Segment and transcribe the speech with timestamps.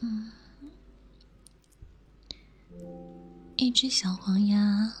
[0.00, 0.30] 嗯，
[3.56, 4.92] 一只小黄鸭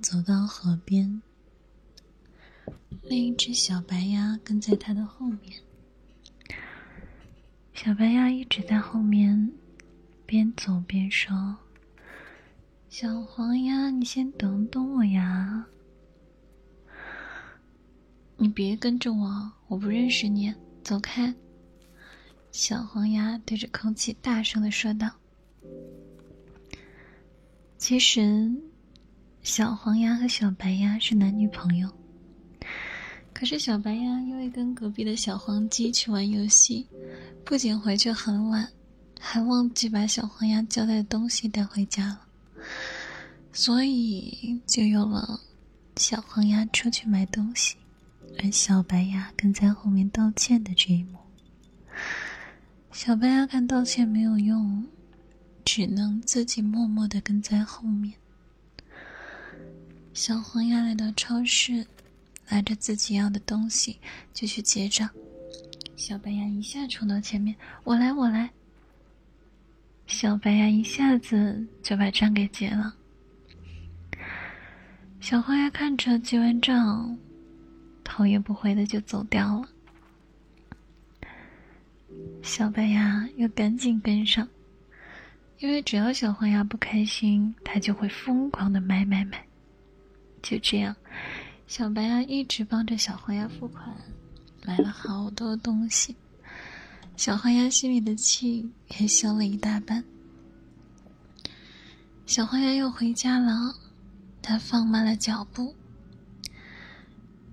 [0.00, 1.20] 走到河边，
[3.02, 5.60] 另一只小白鸭跟在它的后面。
[7.74, 9.52] 小白鸭一直在后面，
[10.26, 11.56] 边走边说
[12.90, 15.66] ：“小黄鸭，你先等等我呀！
[18.36, 20.52] 你别跟着我，我不认识你，
[20.82, 21.34] 走开。”
[22.50, 25.08] 小黄鸭对着空气大声的说道
[27.78, 28.50] ：“其实，
[29.42, 31.88] 小黄鸭和小白鸭是男女朋友。
[33.32, 36.84] 可是小白鸭因为跟隔壁的小黄鸡去玩游戏，
[37.44, 38.68] 不仅回去很晚，
[39.20, 42.20] 还忘记把小黄鸭交代的东西带回家了，
[43.52, 45.38] 所以就有了
[45.96, 47.76] 小黄鸭出去买东西，
[48.42, 51.18] 而小白鸭跟在后面道歉的这一幕。”
[53.00, 54.84] 小白鸭看道歉没有用，
[55.64, 58.12] 只能自己默默的跟在后面。
[60.12, 61.86] 小黄鸭来到超市，
[62.48, 64.00] 拿着自己要的东西
[64.34, 65.08] 就去结账。
[65.94, 68.50] 小白鸭一下冲到前面：“我来，我来！”
[70.08, 72.96] 小白鸭一下子就把账给结了。
[75.20, 77.16] 小黄鸭看着结完账，
[78.02, 79.68] 头也不回的就走掉了。
[82.42, 84.48] 小白鸭又赶紧跟上，
[85.58, 89.44] 因为只要小黄鸭不开心，它就会疯狂的买买买。
[90.42, 90.94] 就这样，
[91.66, 93.94] 小白鸭一直帮着小黄鸭付款，
[94.64, 96.16] 买了好多东西。
[97.16, 100.02] 小黄鸭心里的气也消了一大半。
[102.24, 103.74] 小黄鸭又回家了，
[104.40, 105.74] 它放慢了脚步。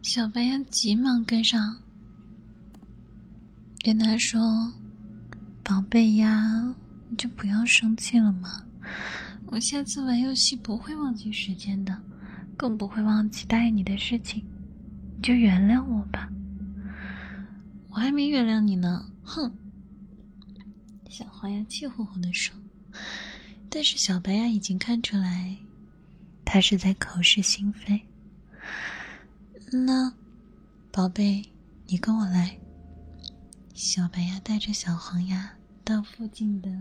[0.02, 1.78] 小白鸭急忙跟上。
[3.86, 4.74] 跟他说
[5.64, 6.76] ：“宝贝呀，
[7.08, 8.66] 你就不要生气了嘛。
[9.46, 11.96] 我下次玩游戏不会忘记时间的，
[12.58, 14.44] 更不会忘记答应你的事情。
[15.16, 16.28] 你就原谅我吧。
[17.90, 19.54] 我还没原谅你呢，哼！”
[21.08, 22.56] 小黄鸭气呼呼的说。
[23.70, 25.56] 但是小白鸭已经看出来，
[26.44, 28.02] 他是在口是心非。
[29.72, 30.12] 那，
[30.92, 31.48] 宝贝，
[31.86, 32.58] 你跟我来。
[33.76, 35.52] 小白鸭带着小黄鸭
[35.84, 36.72] 到附近的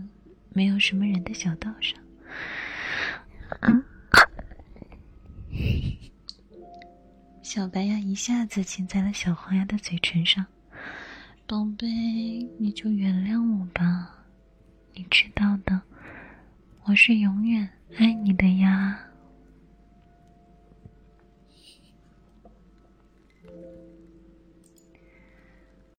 [0.53, 1.99] 没有什么人的小道上。
[7.43, 10.45] 小白鸭一下子亲在了小黄鸭的嘴唇上。
[11.45, 11.85] 宝贝，
[12.57, 14.23] 你就原谅我吧，
[14.93, 15.81] 你知道的，
[16.85, 19.01] 我是永远爱你的呀。